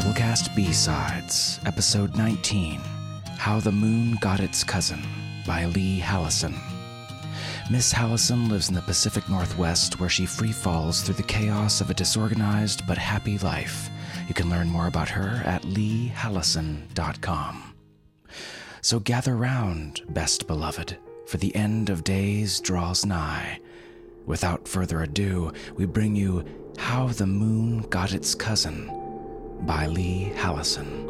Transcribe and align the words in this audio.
Drabblecast 0.00 0.56
B 0.56 0.72
Sides, 0.72 1.60
Episode 1.66 2.16
19 2.16 2.80
How 3.36 3.60
the 3.60 3.70
Moon 3.70 4.16
Got 4.22 4.40
Its 4.40 4.64
Cousin 4.64 5.02
by 5.46 5.66
Lee 5.66 5.98
Hallison. 5.98 6.54
Miss 7.70 7.92
Hallison 7.92 8.48
lives 8.48 8.70
in 8.70 8.74
the 8.74 8.80
Pacific 8.80 9.28
Northwest 9.28 10.00
where 10.00 10.08
she 10.08 10.24
free 10.24 10.52
falls 10.52 11.02
through 11.02 11.16
the 11.16 11.22
chaos 11.22 11.82
of 11.82 11.90
a 11.90 11.94
disorganized 11.94 12.86
but 12.86 12.96
happy 12.96 13.36
life. 13.40 13.90
You 14.26 14.32
can 14.32 14.48
learn 14.48 14.70
more 14.70 14.86
about 14.86 15.10
her 15.10 15.42
at 15.44 15.64
leehallison.com. 15.64 17.74
So 18.80 19.00
gather 19.00 19.36
round, 19.36 20.00
best 20.08 20.46
beloved, 20.46 20.96
for 21.26 21.36
the 21.36 21.54
end 21.54 21.90
of 21.90 22.04
days 22.04 22.58
draws 22.60 23.04
nigh. 23.04 23.60
Without 24.24 24.66
further 24.66 25.02
ado, 25.02 25.52
we 25.76 25.84
bring 25.84 26.16
you 26.16 26.42
How 26.78 27.08
the 27.08 27.26
Moon 27.26 27.82
Got 27.90 28.14
Its 28.14 28.34
Cousin 28.34 28.99
by 29.62 29.86
Lee 29.86 30.32
Hallison. 30.36 31.06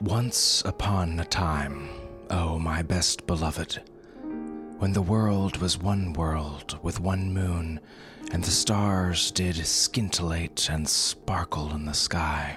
Once 0.00 0.62
upon 0.64 1.18
a 1.20 1.24
time, 1.24 1.88
oh 2.30 2.58
my 2.58 2.82
best 2.82 3.26
beloved, 3.26 3.82
when 4.78 4.92
the 4.92 5.02
world 5.02 5.56
was 5.58 5.76
one 5.76 6.12
world 6.12 6.78
with 6.82 7.00
one 7.00 7.32
moon, 7.32 7.80
and 8.32 8.44
the 8.44 8.50
stars 8.50 9.30
did 9.32 9.56
scintillate 9.66 10.70
and 10.70 10.88
sparkle 10.88 11.72
in 11.74 11.84
the 11.84 11.92
sky, 11.92 12.56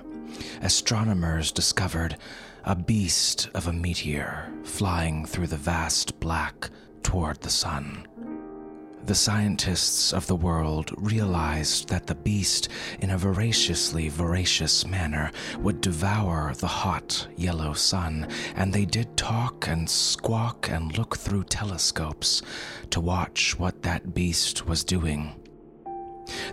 astronomers 0.61 1.51
discovered 1.51 2.17
a 2.63 2.75
beast 2.75 3.49
of 3.53 3.67
a 3.67 3.73
meteor 3.73 4.51
flying 4.63 5.25
through 5.25 5.47
the 5.47 5.57
vast 5.57 6.19
black 6.19 6.69
toward 7.03 7.41
the 7.41 7.49
sun. 7.49 8.07
The 9.03 9.15
scientists 9.15 10.13
of 10.13 10.27
the 10.27 10.35
world 10.35 10.91
realized 10.95 11.89
that 11.89 12.05
the 12.05 12.13
beast, 12.13 12.69
in 12.99 13.09
a 13.09 13.17
voraciously 13.17 14.09
voracious 14.09 14.85
manner, 14.85 15.31
would 15.57 15.81
devour 15.81 16.53
the 16.53 16.67
hot 16.67 17.27
yellow 17.35 17.73
sun, 17.73 18.27
and 18.55 18.71
they 18.71 18.85
did 18.85 19.17
talk 19.17 19.67
and 19.67 19.89
squawk 19.89 20.69
and 20.69 20.95
look 20.95 21.17
through 21.17 21.45
telescopes 21.45 22.43
to 22.91 23.01
watch 23.01 23.57
what 23.57 23.81
that 23.81 24.13
beast 24.13 24.67
was 24.67 24.83
doing. 24.83 25.33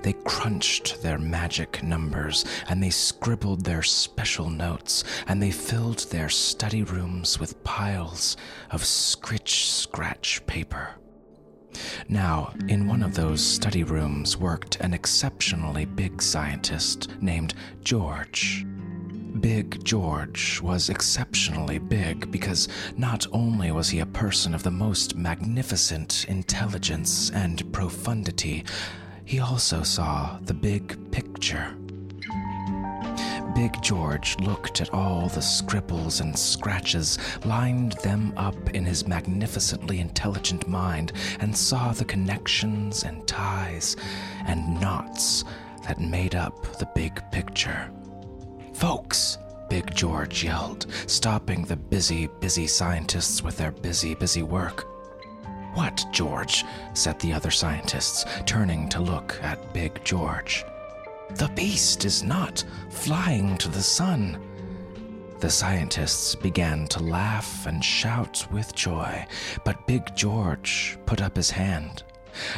They 0.03 0.13
crunched 0.13 1.03
their 1.03 1.19
magic 1.19 1.83
numbers, 1.83 2.45
and 2.69 2.83
they 2.83 2.91
scribbled 2.91 3.65
their 3.65 3.83
special 3.83 4.51
notes, 4.51 5.05
and 5.27 5.43
they 5.43 5.51
filled 5.51 6.11
their 6.11 6.29
study 6.29 6.83
rooms 6.83 7.39
with 7.41 7.63
piles 7.65 8.37
of 8.71 8.85
scritch 8.85 9.71
scratch 9.71 10.45
paper. 10.47 10.97
Now, 12.09 12.55
in 12.69 12.87
one 12.87 13.03
of 13.03 13.15
those 13.15 13.45
study 13.45 13.85
rooms 13.85 14.37
worked 14.37 14.77
an 14.77 14.95
exceptionally 14.95 15.85
big 15.85 16.23
scientist 16.23 17.11
named 17.21 17.55
George. 17.83 18.65
Big 19.41 19.85
George 19.85 20.61
was 20.63 20.89
exceptionally 20.89 21.79
big 21.79 22.31
because 22.33 22.69
not 22.97 23.27
only 23.33 23.71
was 23.71 23.89
he 23.89 24.01
a 24.01 24.07
person 24.07 24.55
of 24.55 24.63
the 24.63 24.71
most 24.71 25.15
magnificent 25.15 26.25
intelligence 26.29 27.31
and 27.31 27.71
profundity, 27.73 28.65
he 29.29 29.41
also 29.41 29.83
saw 29.83 30.39
the 30.45 30.55
big 30.55 30.98
picture. 31.12 31.77
Big 33.55 33.75
George 33.83 34.35
looked 34.41 34.81
at 34.81 34.95
all 34.95 35.29
the 35.29 35.43
scribbles 35.43 36.20
and 36.20 36.39
scratches, 36.39 37.19
lined 37.45 37.93
them 38.03 38.33
up 38.39 38.70
in 38.70 38.87
his 38.87 39.07
magnificently 39.07 40.01
intelligent 40.01 40.67
mind, 40.67 41.13
and 41.41 41.55
saw 41.55 41.92
the 41.92 42.07
connections 42.07 43.05
and 43.05 43.29
ties 43.29 43.97
and 44.47 44.80
knots 44.80 45.45
that 45.86 46.01
made 46.01 46.35
up 46.35 46.79
the 46.79 46.89
big 46.95 47.23
picture. 47.31 47.91
Folks! 48.73 49.36
Big 49.69 49.95
George 49.95 50.42
yelled, 50.42 50.86
stopping 51.07 51.67
the 51.67 51.77
busy, 51.77 52.29
busy 52.41 52.67
scientists 52.67 53.42
with 53.42 53.58
their 53.58 53.73
busy, 53.73 54.14
busy 54.14 54.42
work. 54.42 54.86
What, 55.78 56.06
George? 56.11 56.64
said 56.92 57.20
the 57.20 57.33
other 57.33 57.52
scientists, 57.52 58.24
turning 58.46 58.89
to 58.89 59.00
look 59.00 59.39
at 59.44 59.72
Big 59.72 60.02
George. 60.02 60.64
The 61.36 61.52
beast 61.55 62.05
is 62.05 62.24
not 62.24 62.64
flying 62.90 63.56
to 63.58 63.68
the 63.68 63.80
sun. 63.80 64.42
The 65.39 65.48
scientists 65.48 66.34
began 66.34 66.89
to 66.89 67.00
laugh 67.00 67.64
and 67.64 67.84
shout 67.84 68.44
with 68.50 68.74
joy, 68.74 69.24
but 69.64 69.86
Big 69.86 70.16
George 70.16 70.98
put 71.06 71.22
up 71.22 71.36
his 71.36 71.52
hand. 71.52 72.02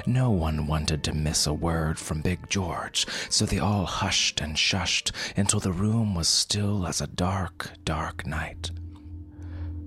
No 0.06 0.30
one 0.30 0.66
wanted 0.66 1.04
to 1.04 1.12
miss 1.12 1.46
a 1.46 1.52
word 1.52 1.98
from 1.98 2.22
Big 2.22 2.48
George, 2.48 3.06
so 3.28 3.44
they 3.44 3.58
all 3.58 3.84
hushed 3.84 4.40
and 4.40 4.56
shushed 4.56 5.12
until 5.36 5.60
the 5.60 5.72
room 5.72 6.14
was 6.14 6.26
still 6.26 6.86
as 6.86 7.02
a 7.02 7.06
dark, 7.06 7.72
dark 7.84 8.26
night. 8.26 8.70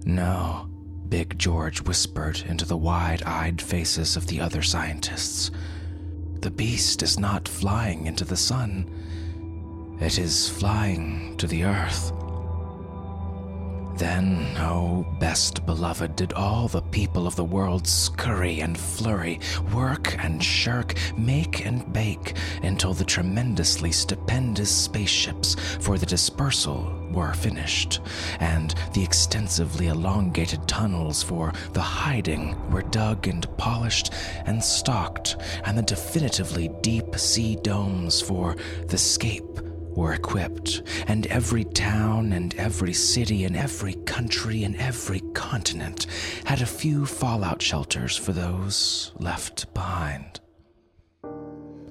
No, 0.05 0.69
Big 1.13 1.37
George 1.37 1.79
whispered 1.83 2.43
into 2.47 2.65
the 2.65 2.75
wide 2.75 3.21
eyed 3.21 3.61
faces 3.61 4.17
of 4.17 4.25
the 4.25 4.41
other 4.41 4.63
scientists. 4.63 5.51
The 6.41 6.49
beast 6.49 7.03
is 7.03 7.19
not 7.19 7.47
flying 7.47 8.07
into 8.07 8.25
the 8.25 8.35
sun, 8.35 8.89
it 10.01 10.17
is 10.17 10.49
flying 10.49 11.37
to 11.37 11.45
the 11.45 11.65
earth. 11.65 12.11
Then, 13.95 14.55
oh, 14.57 15.05
best 15.19 15.67
beloved, 15.67 16.15
did 16.15 16.33
all 16.33 16.67
the 16.67 16.81
people 16.81 17.27
of 17.27 17.35
the 17.35 17.45
world 17.45 17.85
scurry 17.85 18.61
and 18.61 18.75
flurry, 18.75 19.39
work 19.71 20.17
and 20.17 20.43
shirk, 20.43 20.95
make 21.15 21.63
and 21.63 21.93
bake, 21.93 22.35
until 22.63 22.95
the 22.95 23.05
tremendously 23.05 23.91
stupendous 23.91 24.71
spaceships 24.71 25.55
for 25.79 25.99
the 25.99 26.07
dispersal 26.07 27.02
were 27.13 27.33
finished, 27.33 28.01
and 28.39 28.75
the 28.93 29.03
extensively 29.03 29.87
elongated 29.87 30.67
tunnels 30.67 31.23
for 31.23 31.53
the 31.73 31.81
hiding 31.81 32.55
were 32.71 32.81
dug 32.81 33.27
and 33.27 33.47
polished 33.57 34.11
and 34.45 34.63
stocked, 34.63 35.37
and 35.65 35.77
the 35.77 35.83
definitively 35.83 36.69
deep 36.81 37.15
sea 37.15 37.55
domes 37.57 38.19
for 38.21 38.55
the 38.87 38.97
scape 38.97 39.59
were 39.95 40.13
equipped, 40.13 40.81
and 41.07 41.27
every 41.27 41.63
town 41.63 42.33
and 42.33 42.55
every 42.55 42.93
city 42.93 43.45
and 43.45 43.55
every 43.55 43.93
country 44.05 44.63
and 44.63 44.75
every 44.77 45.19
continent 45.33 46.07
had 46.45 46.61
a 46.61 46.65
few 46.65 47.05
fallout 47.05 47.61
shelters 47.61 48.17
for 48.17 48.33
those 48.33 49.11
left 49.19 49.71
behind. 49.73 50.39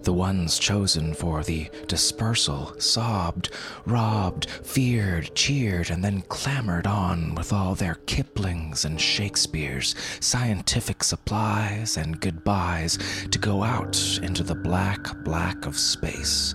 The 0.03 0.13
ones 0.13 0.59
chosen 0.59 1.15
for 1.15 1.45
the 1.45 1.71
dispersal 1.87 2.75
sobbed, 2.81 3.51
robbed, 3.87 4.51
feared, 4.51 5.33
cheered, 5.37 5.91
and 5.91 6.03
then 6.03 6.23
clamored 6.23 6.89
on 6.89 7.37
with 7.37 7.53
all 7.53 7.77
their 7.77 7.95
Kiplings 8.07 8.85
and 8.85 9.01
Shakespeares, 9.01 9.95
scientific 10.19 11.05
supplies, 11.05 11.97
and 11.97 12.21
goodbyes 12.21 12.99
to 13.31 13.39
go 13.39 13.63
out 13.63 13.97
into 14.23 14.43
the 14.43 14.57
black, 14.57 15.23
black 15.23 15.67
of 15.67 15.79
space 15.79 16.53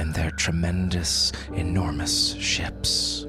in 0.00 0.10
their 0.10 0.32
tremendous, 0.32 1.30
enormous 1.54 2.34
ships. 2.34 3.26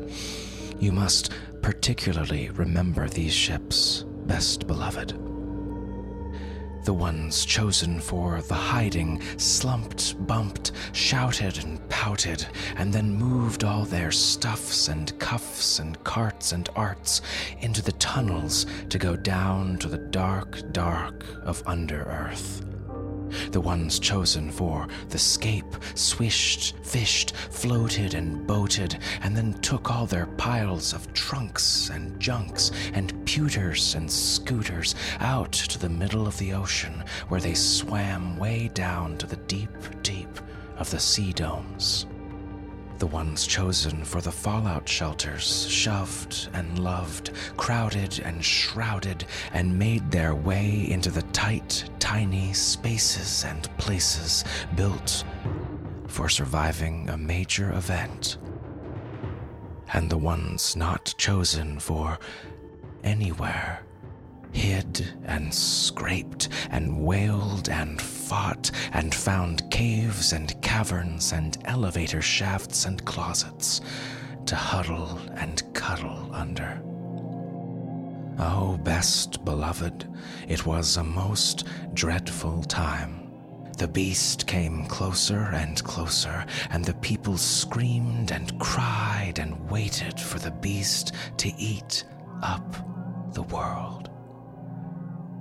You 0.80 0.91
must 0.91 1.31
particularly 1.62 2.50
remember 2.50 3.07
these 3.07 3.34
ships, 3.34 4.03
best 4.25 4.66
beloved. 4.66 5.28
The 6.84 6.94
ones 6.94 7.45
chosen 7.45 8.00
for 8.00 8.41
the 8.41 8.56
hiding 8.56 9.22
slumped, 9.38 10.16
bumped, 10.25 10.72
shouted, 10.94 11.63
and 11.63 11.88
pouted, 11.90 12.45
and 12.78 12.91
then 12.91 13.13
moved 13.13 13.63
all 13.63 13.85
their 13.85 14.12
stuffs 14.12 14.88
and 14.88 15.18
cuffs 15.19 15.80
and 15.80 16.01
carts 16.03 16.51
and 16.51 16.69
arts 16.75 17.21
into 17.59 17.81
the 17.81 17.92
tunnels 17.94 18.65
to 18.89 18.98
go 18.98 19.15
down 19.15 19.77
to 19.80 19.88
the 19.88 19.98
dark, 19.98 20.71
dark 20.71 21.25
of 21.44 21.62
under 21.65 22.03
earth. 22.03 22.63
The 23.51 23.61
ones 23.61 23.99
chosen 23.99 24.51
for 24.51 24.87
the 25.09 25.19
scape 25.19 25.75
swished, 25.95 26.75
fished, 26.83 27.35
floated, 27.35 28.13
and 28.13 28.45
boated, 28.45 28.97
and 29.21 29.35
then 29.35 29.53
took 29.61 29.91
all 29.91 30.05
their 30.05 30.25
piles 30.25 30.93
of 30.93 31.11
trunks 31.13 31.89
and 31.89 32.19
junks 32.19 32.71
and 32.93 33.13
pewters 33.25 33.95
and 33.95 34.09
scooters 34.09 34.95
out 35.19 35.51
to 35.51 35.79
the 35.79 35.89
middle 35.89 36.27
of 36.27 36.37
the 36.37 36.53
ocean, 36.53 37.03
where 37.27 37.41
they 37.41 37.53
swam 37.53 38.37
way 38.37 38.69
down 38.73 39.17
to 39.17 39.27
the 39.27 39.37
deep, 39.47 39.69
deep 40.03 40.39
of 40.77 40.89
the 40.91 40.99
sea 40.99 41.33
domes. 41.33 42.05
The 43.00 43.07
ones 43.07 43.48
chosen 43.48 44.04
for 44.04 44.19
the 44.19 44.31
fallout 44.31 44.88
shelters 44.88 45.68
shoved 45.69 46.50
and 46.54 46.80
loved, 46.80 47.31
crowded 47.56 48.19
and 48.19 48.44
shrouded, 48.44 49.25
and 49.54 49.80
made 49.80 50.12
their 50.12 50.36
way 50.36 50.86
into 50.92 51.10
the 51.10 51.22
tight, 51.31 51.90
tiny 52.00 52.51
spaces 52.54 53.46
and 53.46 53.63
places 53.78 54.44
built 54.75 55.24
for 56.07 56.28
surviving 56.28 57.10
a 57.10 57.18
major 57.18 57.72
event. 57.72 58.38
and 59.94 60.10
the 60.10 60.18
ones 60.18 60.75
not 60.75 61.13
chosen 61.18 61.80
for 61.80 62.19
anywhere 63.04 63.81
hid 64.51 65.13
and 65.25 65.54
scraped 65.54 66.50
and 66.69 67.00
wailed 67.04 67.69
and 67.69 68.01
fought 68.29 68.69
and 68.93 69.13
found 69.15 69.67
caves 69.71 70.33
and 70.33 70.61
caverns 70.61 71.33
and 71.33 71.57
elevator 71.65 72.21
shafts 72.21 72.85
and 72.85 73.03
closets 73.03 73.81
to 74.45 74.55
huddle 74.55 75.19
and 75.37 75.63
cuddle 75.73 76.29
under. 76.31 76.79
Oh, 78.37 78.79
best 78.83 79.43
beloved, 79.43 80.07
it 80.47 80.63
was 80.63 80.97
a 80.97 81.03
most 81.03 81.67
dreadful 81.95 82.61
time. 82.61 83.31
The 83.79 83.87
beast 83.87 84.45
came 84.45 84.85
closer 84.85 85.49
and 85.53 85.83
closer, 85.83 86.45
and 86.69 86.85
the 86.85 86.93
people 86.95 87.35
screamed 87.35 88.31
and 88.31 88.59
cried 88.59 89.39
and 89.39 89.71
waited 89.71 90.19
for 90.19 90.37
the 90.37 90.51
beast 90.51 91.13
to 91.37 91.51
eat 91.57 92.03
up 92.43 92.75
the 93.33 93.43
world. 93.43 94.08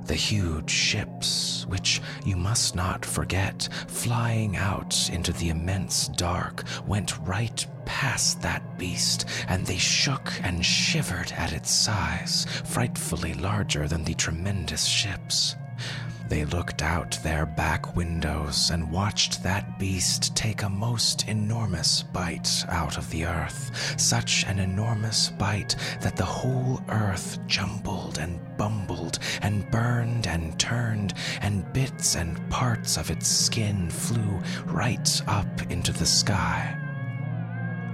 The 0.08 0.14
huge 0.14 0.70
ships, 0.70 1.66
which 1.68 2.00
you 2.24 2.34
must 2.34 2.74
not 2.74 3.04
forget, 3.04 3.68
flying 3.88 4.56
out 4.56 5.10
into 5.10 5.34
the 5.34 5.50
immense 5.50 6.08
dark, 6.08 6.64
went 6.86 7.18
right 7.26 7.66
past 7.84 8.40
that 8.40 8.78
beast, 8.78 9.26
and 9.48 9.66
they 9.66 9.76
shook 9.76 10.32
and 10.42 10.64
shivered 10.64 11.30
at 11.32 11.52
its 11.52 11.70
size, 11.70 12.46
frightfully 12.64 13.34
larger 13.34 13.86
than 13.86 14.02
the 14.02 14.14
tremendous 14.14 14.86
ships. 14.86 15.56
They 16.28 16.44
looked 16.44 16.82
out 16.82 17.18
their 17.22 17.46
back 17.46 17.96
windows 17.96 18.70
and 18.70 18.90
watched 18.90 19.42
that 19.42 19.78
beast 19.78 20.36
take 20.36 20.62
a 20.62 20.68
most 20.68 21.26
enormous 21.26 22.02
bite 22.02 22.66
out 22.68 22.98
of 22.98 23.08
the 23.10 23.24
earth. 23.24 23.94
Such 23.98 24.44
an 24.44 24.58
enormous 24.58 25.30
bite 25.30 25.74
that 26.02 26.16
the 26.16 26.24
whole 26.24 26.82
earth 26.90 27.38
jumbled 27.46 28.18
and 28.18 28.38
bumbled 28.58 29.20
and 29.40 29.70
burned 29.70 30.26
and 30.26 30.58
turned, 30.58 31.14
and 31.40 31.72
bits 31.72 32.14
and 32.14 32.38
parts 32.50 32.98
of 32.98 33.10
its 33.10 33.26
skin 33.26 33.88
flew 33.88 34.40
right 34.66 35.22
up 35.26 35.62
into 35.70 35.92
the 35.92 36.06
sky. 36.06 36.87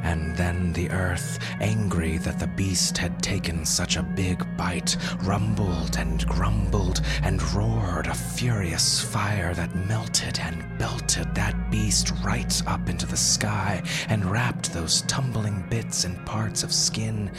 And 0.05 0.37
then 0.37 0.73
the 0.75 0.91
earth, 0.91 1.39
angry 1.61 2.19
that 2.19 2.39
the 2.39 2.47
beast 2.47 2.97
had 2.99 3.23
taken 3.23 3.65
such 3.65 3.97
a 3.97 4.03
big 4.03 4.45
bite, 4.57 4.97
rumbled 5.23 5.97
and 5.97 6.25
grumbled 6.27 7.01
and 7.23 7.43
roared 7.53 8.07
a 8.07 8.15
furious 8.15 9.01
fire 9.01 9.55
that 9.55 9.75
melted 9.75 10.39
and 10.39 10.79
belted 10.79 11.35
that 11.35 11.71
beast 11.71 12.13
right 12.23 12.63
up 12.67 12.89
into 12.89 13.07
the 13.07 13.17
sky 13.17 13.83
and 14.09 14.31
wrapped 14.31 14.73
those 14.73 15.03
tumbling 15.03 15.65
bits 15.71 16.05
and 16.05 16.25
parts 16.27 16.63
of 16.63 16.73
skin 16.73 17.31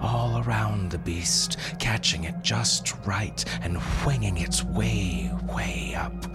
all 0.00 0.42
around 0.44 0.90
the 0.90 0.98
beast, 0.98 1.58
catching 1.78 2.24
it 2.24 2.34
just 2.42 2.96
right 3.06 3.44
and 3.62 3.78
winging 4.04 4.38
its 4.38 4.64
way, 4.64 5.30
way 5.54 5.94
up 5.94 6.26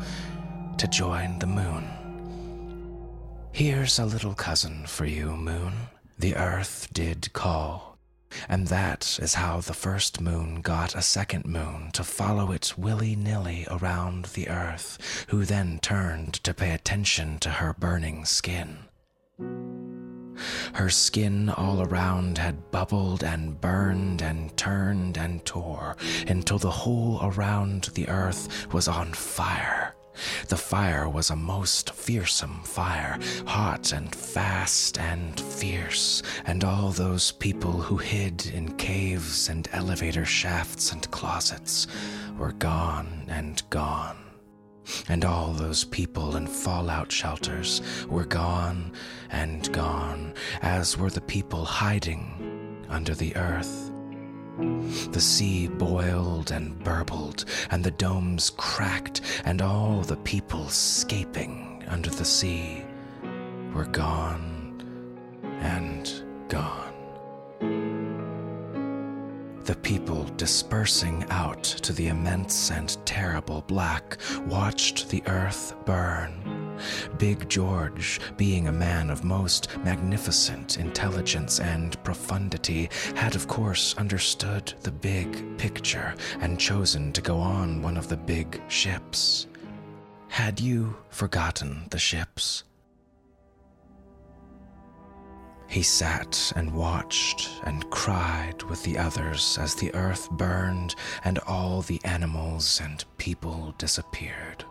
to 0.77 0.87
join 0.87 1.37
the 1.39 1.47
moon. 1.47 1.98
Here's 3.59 3.99
a 3.99 4.05
little 4.05 4.35
cousin 4.35 4.85
for 4.87 5.03
you, 5.03 5.35
Moon. 5.35 5.73
The 6.17 6.37
earth 6.37 6.87
did 6.93 7.33
call. 7.33 7.97
And 8.47 8.67
that 8.67 9.19
is 9.21 9.33
how 9.33 9.59
the 9.59 9.73
first 9.73 10.21
moon 10.21 10.61
got 10.61 10.95
a 10.95 11.01
second 11.01 11.43
moon 11.43 11.89
to 11.91 12.05
follow 12.05 12.53
it 12.53 12.75
willy 12.77 13.17
nilly 13.17 13.67
around 13.69 14.27
the 14.27 14.47
earth, 14.47 15.25
who 15.27 15.43
then 15.43 15.79
turned 15.79 16.35
to 16.35 16.53
pay 16.53 16.71
attention 16.71 17.37
to 17.39 17.49
her 17.49 17.75
burning 17.77 18.23
skin. 18.23 18.77
Her 20.71 20.89
skin 20.89 21.49
all 21.49 21.81
around 21.81 22.37
had 22.37 22.71
bubbled 22.71 23.25
and 23.25 23.59
burned 23.59 24.21
and 24.21 24.55
turned 24.55 25.17
and 25.17 25.43
tore 25.43 25.97
until 26.29 26.59
the 26.59 26.71
whole 26.71 27.19
around 27.21 27.89
the 27.93 28.07
earth 28.07 28.71
was 28.71 28.87
on 28.87 29.11
fire. 29.11 29.95
The 30.47 30.57
fire 30.57 31.07
was 31.07 31.29
a 31.29 31.35
most 31.35 31.91
fearsome 31.91 32.61
fire, 32.63 33.19
hot 33.45 33.91
and 33.91 34.13
fast 34.13 34.99
and 34.99 35.39
fierce, 35.39 36.23
and 36.45 36.63
all 36.63 36.91
those 36.91 37.31
people 37.31 37.71
who 37.71 37.97
hid 37.97 38.47
in 38.47 38.75
caves 38.77 39.49
and 39.49 39.67
elevator 39.71 40.25
shafts 40.25 40.91
and 40.91 41.09
closets 41.11 41.87
were 42.37 42.53
gone 42.53 43.25
and 43.27 43.61
gone. 43.69 44.17
And 45.07 45.23
all 45.23 45.53
those 45.53 45.83
people 45.83 46.35
in 46.35 46.47
fallout 46.47 47.11
shelters 47.11 47.81
were 48.07 48.25
gone 48.25 48.93
and 49.29 49.71
gone, 49.71 50.33
as 50.61 50.97
were 50.97 51.11
the 51.11 51.21
people 51.21 51.63
hiding 51.63 52.85
under 52.89 53.13
the 53.13 53.35
earth. 53.35 53.88
The 55.11 55.21
sea 55.21 55.67
boiled 55.67 56.51
and 56.51 56.77
burbled, 56.83 57.45
and 57.71 57.83
the 57.83 57.91
domes 57.91 58.49
cracked, 58.49 59.21
and 59.45 59.61
all 59.61 60.01
the 60.01 60.17
people 60.17 60.67
scaping 60.69 61.83
under 61.87 62.09
the 62.09 62.25
sea 62.25 62.85
were 63.73 63.85
gone 63.85 64.83
and 65.61 66.11
gone. 66.49 66.93
The 69.63 69.75
people 69.75 70.23
dispersing 70.35 71.25
out 71.29 71.63
to 71.63 71.93
the 71.93 72.07
immense 72.07 72.71
and 72.71 72.97
terrible 73.05 73.63
black 73.67 74.17
watched 74.47 75.09
the 75.09 75.23
earth 75.27 75.75
burn 75.85 76.58
Big 77.17 77.49
George, 77.49 78.19
being 78.37 78.67
a 78.67 78.71
man 78.71 79.09
of 79.09 79.23
most 79.23 79.75
magnificent 79.79 80.77
intelligence 80.77 81.59
and 81.59 82.01
profundity, 82.03 82.89
had 83.15 83.35
of 83.35 83.47
course 83.47 83.95
understood 83.97 84.73
the 84.81 84.91
big 84.91 85.57
picture 85.57 86.15
and 86.39 86.59
chosen 86.59 87.11
to 87.13 87.21
go 87.21 87.37
on 87.37 87.81
one 87.81 87.97
of 87.97 88.09
the 88.09 88.17
big 88.17 88.61
ships. 88.67 89.47
Had 90.27 90.59
you 90.59 90.95
forgotten 91.09 91.87
the 91.89 91.99
ships? 91.99 92.63
He 95.69 95.83
sat 95.83 96.51
and 96.55 96.73
watched 96.73 97.47
and 97.63 97.87
cried 97.91 98.63
with 98.63 98.81
the 98.83 98.97
others 98.97 99.57
as 99.61 99.75
the 99.75 99.93
earth 99.93 100.29
burned 100.31 100.95
and 101.23 101.37
all 101.39 101.83
the 101.83 102.01
animals 102.03 102.81
and 102.83 103.05
people 103.17 103.75
disappeared. 103.77 104.65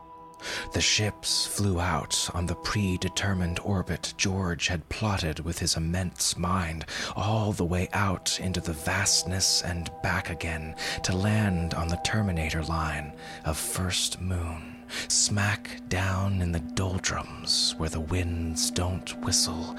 The 0.73 0.81
ships 0.81 1.47
flew 1.47 1.81
out 1.81 2.31
on 2.35 2.47
the 2.47 2.55
predetermined 2.55 3.59
orbit 3.61 4.15
George 4.17 4.69
had 4.69 4.89
plotted 4.89 5.41
with 5.41 5.59
his 5.59 5.77
immense 5.77 6.37
mind, 6.37 6.85
all 7.17 7.53
the 7.53 7.65
way 7.65 7.89
out 7.93 8.39
into 8.41 8.61
the 8.61 8.73
vastness 8.73 9.63
and 9.63 9.91
back 10.03 10.31
again 10.31 10.75
to 11.05 11.17
land 11.17 11.75
on 11.75 11.89
the 11.89 12.01
terminator 12.05 12.63
line 12.63 13.13
of 13.45 13.57
First 13.57 14.21
Moon, 14.21 14.77
smack 15.09 15.81
down 15.89 16.43
in 16.43 16.53
the 16.53 16.61
doldrums 16.61 17.75
where 17.79 17.91
the 17.91 18.01
winds 18.01 18.71
don't 18.71 19.11
whistle 19.25 19.77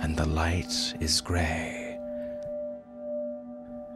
and 0.00 0.16
the 0.16 0.26
light 0.26 0.94
is 1.00 1.20
gray. 1.20 1.79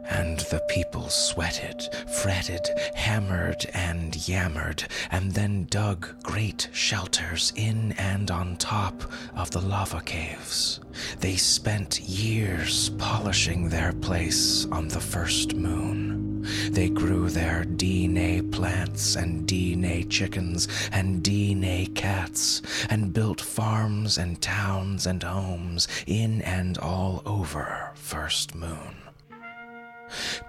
And 0.09 0.39
the 0.39 0.61
people 0.69 1.09
sweated, 1.09 1.89
fretted, 2.21 2.69
hammered, 2.93 3.65
and 3.73 4.27
yammered, 4.27 4.83
and 5.11 5.31
then 5.31 5.65
dug 5.65 6.21
great 6.23 6.69
shelters 6.71 7.51
in 7.55 7.93
and 7.93 8.29
on 8.31 8.57
top 8.57 9.03
of 9.35 9.51
the 9.51 9.61
lava 9.61 10.01
caves. 10.01 10.79
They 11.19 11.35
spent 11.35 11.99
years 12.01 12.89
polishing 12.91 13.69
their 13.69 13.93
place 13.93 14.65
on 14.71 14.87
the 14.87 15.01
first 15.01 15.55
moon. 15.55 16.25
They 16.69 16.89
grew 16.89 17.29
their 17.29 17.63
DNA 17.63 18.51
plants 18.51 19.15
and 19.15 19.47
DNA 19.47 20.07
chickens 20.09 20.67
and 20.91 21.23
DNA 21.23 21.93
cats, 21.95 22.61
and 22.89 23.13
built 23.13 23.41
farms 23.41 24.17
and 24.17 24.39
towns 24.41 25.07
and 25.07 25.23
homes 25.23 25.87
in 26.05 26.41
and 26.43 26.77
all 26.77 27.23
over 27.25 27.91
First 27.95 28.53
Moon. 28.53 29.04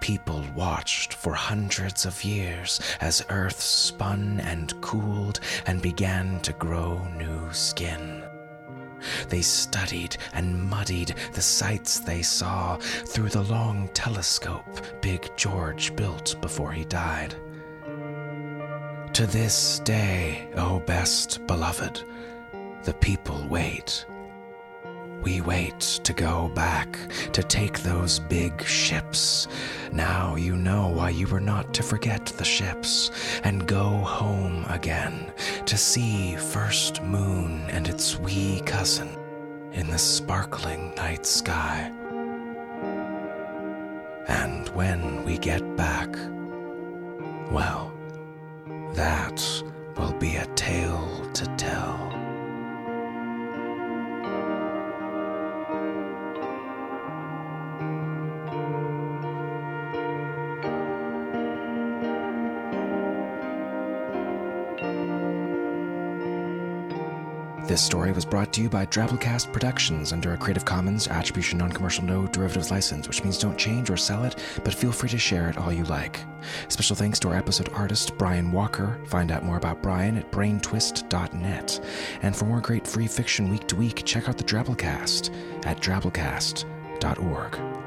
People 0.01 0.45
watched 0.55 1.15
for 1.15 1.35
hundreds 1.35 2.07
of 2.07 2.25
years 2.25 2.81
as 3.01 3.25
Earth 3.29 3.61
spun 3.61 4.41
and 4.41 4.81
cooled 4.81 5.41
and 5.67 5.83
began 5.83 6.41
to 6.41 6.53
grow 6.53 7.07
new 7.17 7.53
skin. 7.53 8.25
They 9.29 9.43
studied 9.43 10.17
and 10.33 10.63
muddied 10.63 11.15
the 11.33 11.43
sights 11.43 12.01
they 12.01 12.23
saw 12.23 12.77
through 12.77 13.29
the 13.29 13.43
long 13.43 13.89
telescope 13.89 14.81
Big 15.03 15.31
George 15.37 15.95
built 15.97 16.41
before 16.41 16.73
he 16.73 16.85
died. 16.85 17.35
To 19.13 19.27
this 19.27 19.81
day, 19.81 20.49
O 20.57 20.77
oh 20.77 20.81
best 20.81 21.47
beloved, 21.47 22.05
the 22.85 22.95
people 22.95 23.47
wait 23.49 24.07
we 25.27 25.41
wait 25.41 25.81
to 26.05 26.13
go 26.13 26.49
back, 26.55 26.97
to 27.33 27.43
take 27.43 27.81
those 27.81 28.21
big 28.21 28.63
ships. 28.63 29.49
Now 29.91 30.37
you 30.37 30.57
know 30.57 30.87
why 30.87 31.11
you 31.11 31.27
were 31.27 31.41
not 31.41 31.75
to 31.75 31.83
forget 31.83 32.27
the 32.27 32.45
ships, 32.45 33.11
and 33.43 33.67
go 33.67 33.89
home 33.89 34.65
again, 34.69 35.33
to 35.65 35.77
see 35.77 36.37
First 36.37 37.03
Moon 37.03 37.61
and 37.71 37.89
its 37.89 38.17
wee 38.21 38.63
cousin 38.67 39.09
in 39.73 39.89
the 39.89 39.99
sparkling 39.99 40.95
night 40.95 41.27
sky. 41.27 41.91
And 44.29 44.69
when 44.77 45.25
we 45.25 45.39
get 45.39 45.77
back, 45.77 46.15
well, 47.51 47.93
that 48.95 49.45
will 49.97 50.15
be 50.21 50.37
a 50.37 50.47
tale 50.55 50.96
This 67.77 67.85
story 67.85 68.11
was 68.11 68.25
brought 68.25 68.55
to 68.55 68.63
you 68.63 68.71
by 68.71 68.87
Drabblecast 68.87 69.53
Productions 69.53 70.15
under 70.15 70.33
a 70.33 70.37
Creative 70.39 70.65
Commons 70.65 71.09
Attribution 71.09 71.59
Non-Commercial 71.59 72.05
No 72.05 72.27
Derivatives 72.27 72.71
License, 72.71 73.07
which 73.07 73.23
means 73.23 73.37
don't 73.37 73.59
change 73.59 73.91
or 73.91 73.99
sell 73.99 74.25
it, 74.25 74.43
but 74.65 74.73
feel 74.73 74.93
free 74.93 75.11
to 75.11 75.19
share 75.19 75.51
it 75.51 75.59
all 75.59 75.71
you 75.71 75.85
like. 75.85 76.21
Special 76.69 76.97
thanks 76.97 77.19
to 77.19 77.29
our 77.29 77.35
episode 77.35 77.69
artist, 77.75 78.17
Brian 78.17 78.51
Walker. 78.51 78.99
Find 79.05 79.31
out 79.31 79.45
more 79.45 79.59
about 79.59 79.83
Brian 79.83 80.17
at 80.17 80.33
braintwist.net. 80.33 81.87
And 82.23 82.35
for 82.35 82.47
more 82.47 82.63
great 82.63 82.87
free 82.87 83.09
fiction 83.09 83.51
week 83.51 83.69
to 83.69 83.77
week, 83.77 84.07
check 84.07 84.27
out 84.27 84.39
the 84.39 84.45
Drabblecast 84.45 85.67
at 85.67 85.79
drabblecast.org. 85.79 87.86